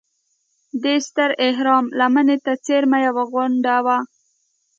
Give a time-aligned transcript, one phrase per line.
[0.83, 3.97] دې ستر اهرام لمنې ته څېرمه یوه غونډه وه.